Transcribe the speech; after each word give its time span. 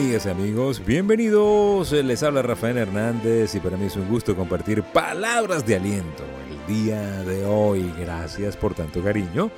amigas 0.00 0.24
y 0.24 0.28
amigos, 0.30 0.82
bienvenidos. 0.86 1.92
Les 1.92 2.22
habla 2.22 2.40
Rafael 2.40 2.78
Hernández 2.78 3.54
y 3.54 3.60
para 3.60 3.76
mí 3.76 3.84
es 3.84 3.96
un 3.96 4.08
gusto 4.08 4.34
compartir 4.34 4.82
palabras 4.82 5.66
de 5.66 5.76
aliento 5.76 6.24
el 6.48 6.74
día 6.74 7.22
de 7.24 7.44
hoy. 7.44 7.92
Gracias 7.98 8.56
por 8.56 8.72
tanto 8.72 9.02
cariño 9.02 9.50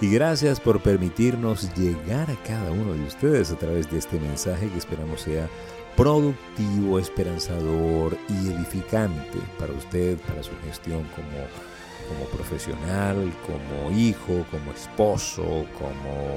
y 0.00 0.10
gracias 0.10 0.58
por 0.58 0.82
permitirnos 0.82 1.72
llegar 1.76 2.28
a 2.28 2.34
cada 2.42 2.72
uno 2.72 2.92
de 2.94 3.04
ustedes 3.04 3.52
a 3.52 3.56
través 3.56 3.88
de 3.88 3.98
este 3.98 4.18
mensaje 4.18 4.68
que 4.68 4.78
esperamos 4.78 5.20
sea 5.20 5.48
productivo, 5.96 6.98
esperanzador 6.98 8.18
y 8.28 8.48
edificante 8.48 9.38
para 9.60 9.72
usted, 9.74 10.18
para 10.26 10.42
su 10.42 10.50
gestión 10.64 11.04
como, 11.14 12.08
como 12.08 12.24
profesional, 12.36 13.32
como 13.46 13.96
hijo, 13.96 14.44
como 14.50 14.72
esposo, 14.72 15.66
como, 15.78 16.36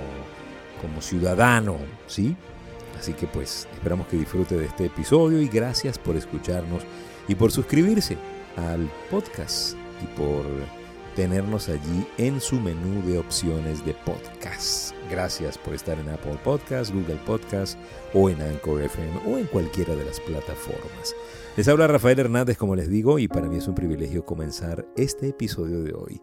como 0.80 1.02
ciudadano, 1.02 1.78
¿sí? 2.06 2.36
Así 2.98 3.14
que 3.14 3.28
pues 3.28 3.68
esperamos 3.74 4.08
que 4.08 4.18
disfrute 4.18 4.56
de 4.56 4.66
este 4.66 4.86
episodio 4.86 5.42
y 5.42 5.48
gracias 5.48 5.98
por 6.00 6.16
escucharnos 6.16 6.84
y 7.28 7.36
por 7.36 7.52
suscribirse 7.52 8.18
al 8.56 8.90
podcast 9.10 9.76
y 10.04 10.18
por 10.18 10.46
tenernos 11.16 11.68
allí 11.68 12.06
en 12.20 12.40
su 12.40 12.60
menú 12.60 13.04
de 13.08 13.18
opciones 13.18 13.84
de 13.84 13.96
podcast. 14.06 14.94
Gracias 15.10 15.58
por 15.58 15.74
estar 15.74 15.98
en 15.98 16.10
Apple 16.10 16.38
Podcast, 16.44 16.94
Google 16.94 17.20
Podcast 17.26 17.78
o 18.14 18.30
en 18.30 18.40
Anchor 18.40 18.84
FM 18.84 19.22
o 19.26 19.40
en 19.40 19.46
cualquiera 19.48 19.96
de 19.96 20.06
las 20.06 20.20
plataformas. 20.20 21.16
Les 21.56 21.68
habla 21.68 21.88
Rafael 21.88 22.20
Hernández, 22.20 22.56
como 22.56 22.76
les 22.76 22.88
digo, 22.88 23.18
y 23.18 23.28
para 23.28 23.48
mí 23.48 23.58
es 23.58 23.68
un 23.68 23.74
privilegio 23.74 24.26
comenzar 24.26 24.86
este 24.96 25.30
episodio 25.30 25.82
de 25.82 25.94
hoy. 25.94 26.22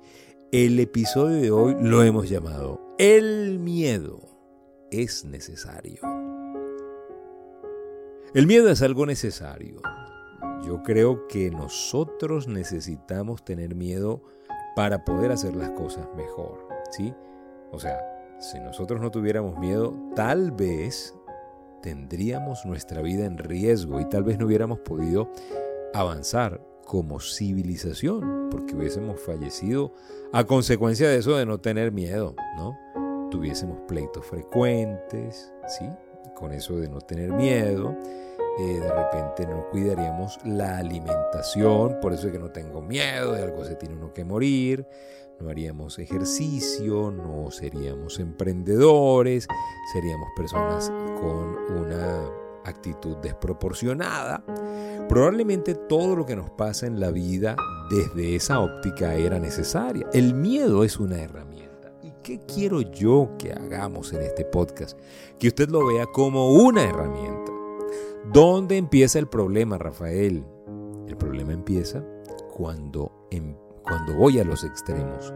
El 0.52 0.78
episodio 0.78 1.41
de 1.42 1.50
hoy 1.50 1.74
lo 1.80 2.05
hemos 2.05 2.28
llamado 2.28 2.94
El 2.96 3.58
miedo 3.58 4.20
es 4.92 5.25
necesario. 5.25 6.23
El 8.34 8.48
miedo 8.48 8.68
es 8.68 8.82
algo 8.82 9.06
necesario. 9.06 9.80
Yo 10.66 10.82
creo 10.82 11.28
que 11.28 11.52
nosotros 11.52 12.48
necesitamos 12.48 13.44
tener 13.44 13.76
miedo 13.76 14.22
para 14.74 15.04
poder 15.04 15.30
hacer 15.30 15.54
las 15.54 15.70
cosas 15.70 16.08
mejor, 16.16 16.66
¿sí? 16.91 17.14
O 17.70 17.78
sea, 17.78 18.00
si 18.41 18.58
nosotros 18.58 19.00
no 19.00 19.12
tuviéramos 19.12 19.56
miedo, 19.60 19.94
tal 20.16 20.50
vez 20.50 21.14
tendríamos 21.80 22.66
nuestra 22.66 23.02
vida 23.02 23.24
en 23.24 23.38
riesgo 23.38 24.00
y 24.00 24.08
tal 24.08 24.24
vez 24.24 24.36
no 24.36 24.46
hubiéramos 24.46 24.80
podido 24.80 25.30
avanzar 25.92 26.60
como 26.84 27.20
civilización, 27.20 28.48
porque 28.50 28.74
hubiésemos 28.74 29.20
fallecido 29.20 29.92
a 30.32 30.42
consecuencia 30.42 31.08
de 31.08 31.19
eso 31.19 31.36
de 31.36 31.46
no 31.46 31.58
tener 31.58 31.92
miedo, 31.92 32.34
¿no? 32.56 32.76
Tuviésemos 33.30 33.78
pleitos 33.86 34.26
frecuentes, 34.26 35.54
¿sí? 35.69 35.86
Con 36.34 36.52
eso 36.52 36.77
de 36.77 36.88
no 36.88 37.00
tener 37.00 37.32
miedo, 37.32 37.96
eh, 38.58 38.80
de 38.80 38.92
repente 38.92 39.46
no 39.46 39.68
cuidaríamos 39.70 40.38
la 40.44 40.78
alimentación, 40.78 41.98
por 42.00 42.12
eso 42.12 42.26
es 42.26 42.32
que 42.32 42.38
no 42.38 42.50
tengo 42.50 42.82
miedo, 42.82 43.32
de 43.32 43.42
algo 43.42 43.64
se 43.64 43.74
tiene 43.74 43.96
uno 43.96 44.12
que 44.12 44.24
morir, 44.24 44.86
no 45.41 45.48
haríamos 45.48 45.98
ejercicio, 45.98 47.10
no 47.10 47.50
seríamos 47.50 48.18
emprendedores, 48.20 49.48
seríamos 49.92 50.28
personas 50.36 50.91
con 51.20 51.56
una 51.78 52.24
actitud 52.64 53.16
desproporcionada. 53.19 54.44
Probablemente 55.08 55.74
todo 55.74 56.16
lo 56.16 56.24
que 56.24 56.36
nos 56.36 56.50
pasa 56.50 56.86
en 56.86 57.00
la 57.00 57.10
vida 57.10 57.56
desde 57.91 58.36
esa 58.36 58.60
óptica 58.60 59.14
era 59.14 59.38
necesaria. 59.38 60.08
El 60.12 60.34
miedo 60.34 60.84
es 60.84 60.98
una 60.98 61.20
herramienta. 61.20 61.73
¿Y 62.25 62.39
qué 62.39 62.41
quiero 62.47 62.80
yo 62.80 63.33
que 63.39 63.53
hagamos 63.53 64.14
en 64.14 64.22
este 64.22 64.47
podcast? 64.47 64.98
Que 65.39 65.48
usted 65.48 65.69
lo 65.69 65.86
vea 65.86 66.06
como 66.06 66.55
una 66.55 66.83
herramienta 66.83 67.53
¿Dónde 68.33 68.78
empieza 68.78 69.19
el 69.19 69.26
problema, 69.26 69.76
Rafael? 69.76 70.43
El 71.06 71.16
problema 71.19 71.53
empieza 71.53 72.03
cuando, 72.50 73.12
em, 73.31 73.54
cuando 73.82 74.15
voy 74.15 74.38
a 74.38 74.44
los 74.44 74.65
extremos. 74.65 75.34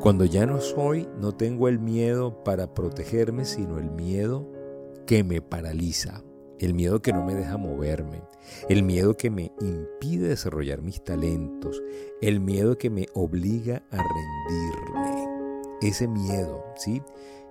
Cuando 0.00 0.24
ya 0.24 0.46
no 0.46 0.60
soy, 0.60 1.08
no 1.20 1.32
tengo 1.32 1.68
el 1.68 1.78
miedo 1.78 2.42
para 2.42 2.74
protegerme, 2.74 3.44
sino 3.44 3.78
el 3.78 3.92
miedo 3.92 4.50
que 5.06 5.22
me 5.22 5.40
paraliza, 5.40 6.24
el 6.58 6.74
miedo 6.74 7.00
que 7.00 7.12
no 7.12 7.24
me 7.24 7.36
deja 7.36 7.56
moverme, 7.56 8.24
el 8.68 8.82
miedo 8.82 9.16
que 9.16 9.30
me 9.30 9.52
impide 9.60 10.28
desarrollar 10.28 10.82
mis 10.82 11.04
talentos, 11.04 11.80
el 12.20 12.40
miedo 12.40 12.76
que 12.76 12.90
me 12.90 13.06
obliga 13.14 13.84
a 13.92 13.98
rendirme. 13.98 15.25
Ese 15.80 16.08
miedo, 16.08 16.64
¿sí? 16.76 17.02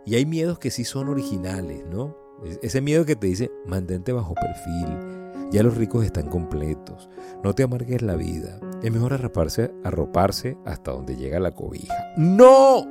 Y 0.05 0.15
hay 0.15 0.25
miedos 0.25 0.59
que 0.59 0.71
sí 0.71 0.83
son 0.83 1.09
originales, 1.09 1.85
¿no? 1.87 2.15
Ese 2.61 2.81
miedo 2.81 3.05
que 3.05 3.15
te 3.15 3.27
dice, 3.27 3.51
mantente 3.65 4.11
bajo 4.11 4.35
perfil, 4.35 5.15
ya 5.51 5.63
los 5.63 5.77
ricos 5.77 6.03
están 6.03 6.29
completos, 6.29 7.09
no 7.43 7.53
te 7.53 7.63
amargues 7.63 8.01
la 8.01 8.15
vida, 8.15 8.59
es 8.83 8.91
mejor 8.91 9.13
arroparse, 9.13 10.57
hasta 10.65 10.91
donde 10.91 11.15
llega 11.15 11.39
la 11.39 11.51
cobija. 11.51 11.93
No, 12.17 12.85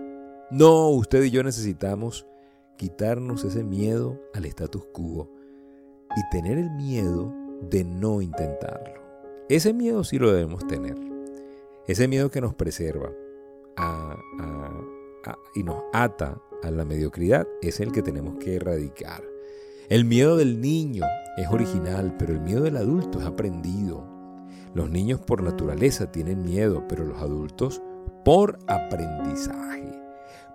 no, 0.51 0.89
usted 0.89 1.23
y 1.25 1.31
yo 1.31 1.43
necesitamos 1.43 2.27
quitarnos 2.77 3.45
ese 3.45 3.63
miedo 3.65 4.21
al 4.33 4.47
status 4.47 4.87
quo 4.93 5.31
y 6.17 6.31
tener 6.31 6.59
el 6.59 6.71
miedo 6.71 7.33
de 7.71 7.85
no 7.85 8.23
intentarlo. 8.23 9.03
Ese 9.49 9.73
miedo 9.73 10.05
sí 10.05 10.19
lo 10.19 10.33
debemos 10.33 10.67
tener. 10.67 10.97
Ese 11.87 12.09
miedo 12.09 12.31
que 12.31 12.41
nos 12.41 12.55
preserva 12.55 13.13
y 15.55 15.63
nos 15.63 15.83
ata 15.93 16.41
a 16.63 16.71
la 16.71 16.85
mediocridad 16.85 17.47
es 17.63 17.81
el 17.81 17.93
que 17.93 18.03
tenemos 18.03 18.37
que 18.37 18.57
erradicar. 18.57 19.23
El 19.89 20.05
miedo 20.05 20.37
del 20.37 20.61
niño 20.61 21.05
es 21.37 21.49
original, 21.49 22.17
pero 22.19 22.33
el 22.33 22.41
miedo 22.41 22.63
del 22.63 22.77
adulto 22.77 23.21
es 23.21 23.27
aprendido. 23.27 24.07
Los 24.75 24.91
niños 24.91 25.21
por 25.21 25.43
naturaleza 25.43 26.11
tienen 26.11 26.43
miedo, 26.43 26.85
pero 26.89 27.05
los 27.05 27.21
adultos 27.21 27.83
por 28.25 28.59
aprendizaje. 28.67 29.93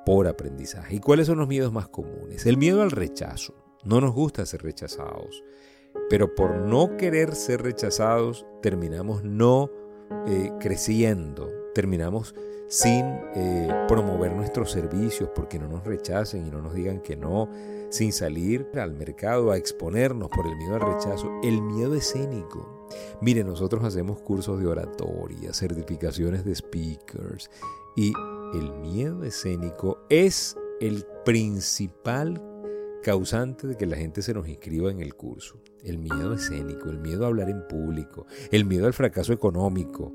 Por 0.06 0.28
aprendizaje. 0.28 0.96
¿Y 0.96 1.00
cuáles 1.00 1.28
son 1.28 1.38
los 1.38 1.48
miedos 1.48 1.72
más 1.72 1.88
comunes? 1.88 2.46
El 2.46 2.58
miedo 2.58 2.82
al 2.82 2.92
rechazo. 2.92 3.54
No 3.84 4.02
nos 4.02 4.14
gusta 4.14 4.46
ser 4.46 4.64
rechazados, 4.64 5.44
pero 6.10 6.36
por 6.36 6.58
no 6.58 6.98
querer 6.98 7.34
ser 7.36 7.62
rechazados 7.62 8.46
terminamos 8.62 9.24
no 9.24 9.70
eh, 10.28 10.52
creciendo, 10.60 11.50
terminamos 11.80 12.36
sin 12.68 13.06
eh, 13.36 13.86
promover 13.88 14.36
nuestros 14.36 14.70
servicios 14.70 15.30
porque 15.34 15.58
no 15.58 15.70
nos 15.70 15.86
rechacen 15.86 16.46
y 16.46 16.52
no 16.52 16.62
nos 16.62 16.74
digan 16.74 17.00
que 17.00 17.16
no, 17.16 17.50
sin 17.90 18.12
salir 18.12 18.68
al 18.76 18.96
mercado 18.96 19.52
a 19.52 19.58
exponernos 19.58 20.28
por 20.28 20.46
el 20.46 20.58
miedo 20.58 20.76
al 20.76 20.82
rechazo, 20.82 21.32
el 21.42 21.62
miedo 21.62 21.96
escénico. 21.96 22.86
Mire, 23.22 23.46
nosotros 23.46 23.86
hacemos 23.86 24.20
cursos 24.20 24.60
de 24.60 24.68
oratoria, 24.68 25.54
certificaciones 25.54 26.44
de 26.44 26.54
speakers 26.54 27.50
y 27.96 28.12
el 28.54 28.74
miedo 28.82 29.24
escénico 29.24 30.00
es 30.10 30.58
el 30.82 31.06
principal 31.24 32.44
causante 33.04 33.68
de 33.68 33.78
que 33.78 33.86
la 33.86 33.96
gente 33.96 34.22
se 34.22 34.34
nos 34.34 34.50
inscriba 34.50 34.92
en 34.92 35.00
el 35.00 35.16
curso. 35.16 35.62
El 35.82 35.98
miedo 35.98 36.34
escénico, 36.34 36.90
el 36.90 37.00
miedo 37.00 37.24
a 37.24 37.28
hablar 37.28 37.50
en 37.50 37.66
público, 37.70 38.26
el 38.52 38.66
miedo 38.66 38.86
al 38.86 38.94
fracaso 38.94 39.32
económico. 39.32 40.14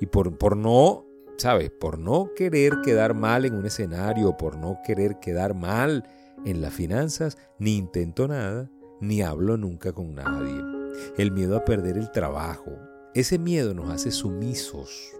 Y 0.00 0.06
por, 0.06 0.36
por 0.36 0.56
no, 0.56 1.06
¿sabes? 1.36 1.70
Por 1.70 1.98
no 1.98 2.30
querer 2.34 2.80
quedar 2.84 3.14
mal 3.14 3.44
en 3.44 3.54
un 3.54 3.66
escenario, 3.66 4.36
por 4.36 4.56
no 4.56 4.78
querer 4.84 5.18
quedar 5.20 5.54
mal 5.54 6.04
en 6.44 6.60
las 6.60 6.74
finanzas, 6.74 7.38
ni 7.58 7.76
intento 7.76 8.28
nada, 8.28 8.70
ni 9.00 9.22
hablo 9.22 9.56
nunca 9.56 9.92
con 9.92 10.14
nadie. 10.14 10.60
El 11.16 11.32
miedo 11.32 11.56
a 11.56 11.64
perder 11.64 11.96
el 11.96 12.10
trabajo. 12.10 12.72
Ese 13.14 13.38
miedo 13.38 13.74
nos 13.74 13.90
hace 13.90 14.10
sumisos. 14.10 15.12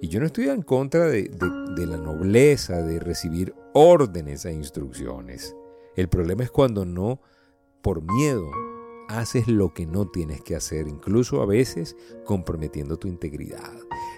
Y 0.00 0.08
yo 0.08 0.20
no 0.20 0.26
estoy 0.26 0.48
en 0.48 0.62
contra 0.62 1.06
de, 1.06 1.30
de 1.76 1.86
la 1.86 1.98
nobleza 1.98 2.82
de 2.82 3.00
recibir 3.00 3.54
órdenes 3.74 4.44
e 4.46 4.52
instrucciones. 4.52 5.54
El 5.94 6.08
problema 6.08 6.42
es 6.42 6.50
cuando 6.50 6.84
no, 6.84 7.20
por 7.82 8.02
miedo, 8.02 8.50
haces 9.18 9.48
lo 9.48 9.74
que 9.74 9.86
no 9.86 10.06
tienes 10.08 10.40
que 10.42 10.54
hacer, 10.54 10.88
incluso 10.88 11.42
a 11.42 11.46
veces 11.46 11.96
comprometiendo 12.24 12.98
tu 12.98 13.08
integridad. 13.08 13.72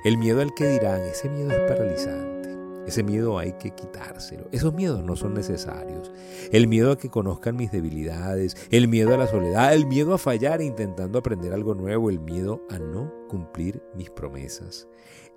El 0.04 0.18
miedo 0.18 0.40
al 0.40 0.54
que 0.54 0.68
dirán, 0.68 1.00
ese 1.02 1.28
miedo 1.28 1.50
es 1.50 1.70
paralizante. 1.70 2.32
Ese 2.86 3.04
miedo 3.04 3.38
hay 3.38 3.52
que 3.52 3.70
quitárselo. 3.70 4.48
Esos 4.50 4.74
miedos 4.74 5.04
no 5.04 5.14
son 5.14 5.34
necesarios. 5.34 6.10
El 6.50 6.66
miedo 6.66 6.90
a 6.92 6.98
que 6.98 7.10
conozcan 7.10 7.56
mis 7.56 7.70
debilidades, 7.70 8.56
el 8.70 8.88
miedo 8.88 9.14
a 9.14 9.18
la 9.18 9.28
soledad, 9.28 9.72
el 9.72 9.86
miedo 9.86 10.14
a 10.14 10.18
fallar 10.18 10.60
intentando 10.60 11.18
aprender 11.18 11.52
algo 11.52 11.74
nuevo, 11.74 12.10
el 12.10 12.18
miedo 12.18 12.60
a 12.68 12.78
no 12.78 13.12
cumplir 13.28 13.82
mis 13.94 14.10
promesas. 14.10 14.88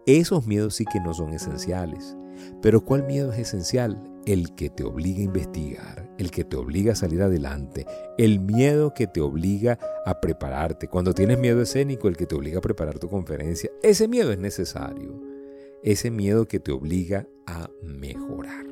Esos 0.07 0.47
miedos 0.47 0.75
sí 0.75 0.85
que 0.85 0.99
no 0.99 1.13
son 1.13 1.33
esenciales. 1.33 2.17
Pero 2.61 2.83
¿cuál 2.83 3.05
miedo 3.05 3.31
es 3.31 3.39
esencial? 3.39 4.14
El 4.25 4.55
que 4.55 4.69
te 4.69 4.83
obliga 4.83 5.19
a 5.19 5.23
investigar, 5.23 6.15
el 6.17 6.31
que 6.31 6.43
te 6.43 6.55
obliga 6.55 6.93
a 6.93 6.95
salir 6.95 7.21
adelante, 7.21 7.85
el 8.17 8.39
miedo 8.39 8.93
que 8.93 9.07
te 9.07 9.21
obliga 9.21 9.77
a 10.05 10.19
prepararte. 10.19 10.87
Cuando 10.87 11.13
tienes 11.13 11.37
miedo 11.37 11.61
escénico, 11.61 12.07
el 12.07 12.17
que 12.17 12.25
te 12.25 12.35
obliga 12.35 12.57
a 12.57 12.61
preparar 12.61 12.97
tu 12.97 13.07
conferencia, 13.07 13.69
ese 13.83 14.07
miedo 14.07 14.31
es 14.31 14.39
necesario. 14.39 15.21
Ese 15.83 16.09
miedo 16.09 16.47
que 16.47 16.59
te 16.59 16.71
obliga 16.71 17.27
a 17.45 17.69
mejorar. 17.83 18.65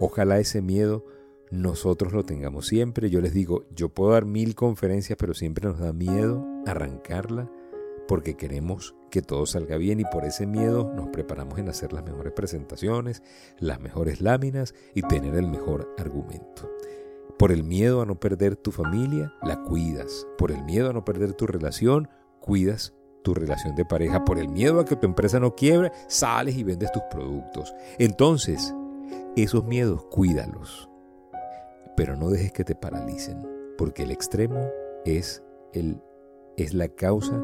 Ojalá 0.00 0.38
ese 0.38 0.62
miedo 0.62 1.04
nosotros 1.50 2.14
lo 2.14 2.24
tengamos 2.24 2.66
siempre. 2.66 3.10
Yo 3.10 3.20
les 3.20 3.34
digo, 3.34 3.66
yo 3.74 3.90
puedo 3.90 4.12
dar 4.12 4.24
mil 4.24 4.54
conferencias, 4.54 5.18
pero 5.18 5.34
siempre 5.34 5.68
nos 5.68 5.78
da 5.78 5.92
miedo 5.92 6.46
arrancarla 6.66 7.50
porque 8.12 8.36
queremos 8.36 8.94
que 9.10 9.22
todo 9.22 9.46
salga 9.46 9.78
bien 9.78 9.98
y 9.98 10.04
por 10.04 10.26
ese 10.26 10.46
miedo 10.46 10.92
nos 10.94 11.08
preparamos 11.08 11.58
en 11.58 11.70
hacer 11.70 11.94
las 11.94 12.04
mejores 12.04 12.34
presentaciones, 12.34 13.22
las 13.58 13.80
mejores 13.80 14.20
láminas 14.20 14.74
y 14.94 15.00
tener 15.00 15.34
el 15.34 15.46
mejor 15.48 15.94
argumento. 15.96 16.70
Por 17.38 17.52
el 17.52 17.64
miedo 17.64 18.02
a 18.02 18.04
no 18.04 18.20
perder 18.20 18.56
tu 18.56 18.70
familia, 18.70 19.32
la 19.42 19.62
cuidas. 19.62 20.26
Por 20.36 20.52
el 20.52 20.62
miedo 20.62 20.90
a 20.90 20.92
no 20.92 21.06
perder 21.06 21.32
tu 21.32 21.46
relación, 21.46 22.10
cuidas 22.38 22.92
tu 23.24 23.32
relación 23.32 23.76
de 23.76 23.86
pareja. 23.86 24.26
Por 24.26 24.38
el 24.38 24.50
miedo 24.50 24.80
a 24.80 24.84
que 24.84 24.96
tu 24.96 25.06
empresa 25.06 25.40
no 25.40 25.54
quiebre, 25.54 25.90
sales 26.06 26.54
y 26.56 26.64
vendes 26.64 26.92
tus 26.92 27.04
productos. 27.10 27.74
Entonces, 27.98 28.74
esos 29.36 29.64
miedos, 29.64 30.04
cuídalos. 30.10 30.90
Pero 31.96 32.14
no 32.16 32.28
dejes 32.28 32.52
que 32.52 32.64
te 32.64 32.74
paralicen, 32.74 33.48
porque 33.78 34.02
el 34.02 34.10
extremo 34.10 34.68
es, 35.06 35.42
el, 35.72 36.02
es 36.58 36.74
la 36.74 36.88
causa 36.88 37.42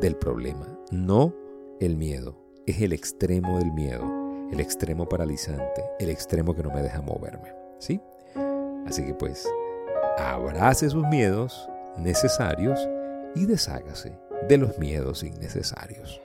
del 0.00 0.16
problema, 0.16 0.66
no 0.90 1.34
el 1.80 1.96
miedo. 1.96 2.36
Es 2.66 2.80
el 2.80 2.92
extremo 2.92 3.58
del 3.58 3.72
miedo, 3.72 4.04
el 4.52 4.60
extremo 4.60 5.08
paralizante, 5.08 5.82
el 5.98 6.10
extremo 6.10 6.54
que 6.54 6.62
no 6.62 6.70
me 6.70 6.82
deja 6.82 7.00
moverme. 7.00 7.52
¿Sí? 7.78 8.00
Así 8.86 9.04
que 9.04 9.14
pues, 9.14 9.48
abrace 10.18 10.90
sus 10.90 11.06
miedos 11.06 11.68
necesarios 11.98 12.78
y 13.34 13.46
deshágase 13.46 14.18
de 14.48 14.58
los 14.58 14.78
miedos 14.78 15.22
innecesarios. 15.22 16.20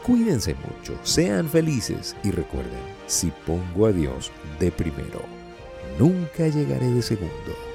Cuídense 0.03 0.55
mucho, 0.55 0.99
sean 1.03 1.47
felices 1.49 2.17
y 2.23 2.31
recuerden, 2.31 2.81
si 3.07 3.31
pongo 3.47 3.87
a 3.87 3.93
Dios 3.93 4.31
de 4.61 4.71
primero, 4.71 5.21
nunca 5.99 6.47
llegaré 6.49 6.91
de 6.91 7.03
segundo. 7.03 7.74